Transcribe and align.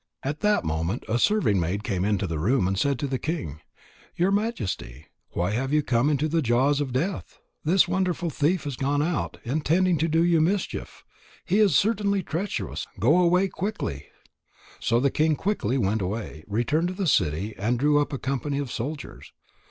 At 0.23 0.39
that 0.39 0.63
moment 0.63 1.03
a 1.07 1.19
serving 1.19 1.59
maid 1.59 1.83
came 1.83 2.03
into 2.05 2.25
the 2.25 2.39
room 2.39 2.67
and 2.67 2.75
said 2.75 2.97
to 2.97 3.07
the 3.07 3.19
king: 3.19 3.61
"Your 4.15 4.31
Majesty, 4.31 5.05
why 5.33 5.51
have 5.51 5.71
you 5.71 5.83
come 5.83 6.09
into 6.09 6.27
the 6.27 6.41
jaws 6.41 6.81
of 6.81 6.91
death? 6.91 7.37
This 7.63 7.87
wonderful 7.87 8.31
thief 8.31 8.63
has 8.63 8.75
gone 8.75 9.03
out, 9.03 9.37
intending 9.43 9.99
to 9.99 10.07
do 10.07 10.23
you 10.23 10.39
a 10.39 10.41
mischief. 10.41 11.03
He 11.45 11.59
is 11.59 11.75
certainly 11.75 12.23
treacherous. 12.23 12.87
Go 12.99 13.21
away 13.21 13.47
quickly." 13.47 14.07
So 14.79 14.99
the 14.99 15.11
king 15.11 15.35
quickly 15.35 15.77
went 15.77 16.01
away, 16.01 16.45
returned 16.47 16.87
to 16.87 16.95
the 16.95 17.05
city, 17.05 17.53
and 17.55 17.77
drew 17.77 17.99
up 18.01 18.11
a 18.11 18.17
company 18.17 18.57
of 18.57 18.71
soldiers. 18.71 19.31